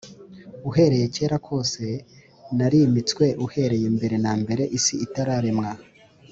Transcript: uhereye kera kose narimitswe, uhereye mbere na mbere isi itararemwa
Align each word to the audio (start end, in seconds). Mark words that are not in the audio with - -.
uhereye 0.69 1.05
kera 1.15 1.37
kose 1.47 1.85
narimitswe, 2.57 3.25
uhereye 3.45 3.87
mbere 3.95 4.15
na 4.23 4.33
mbere 4.41 4.63
isi 4.77 4.93
itararemwa 5.05 5.69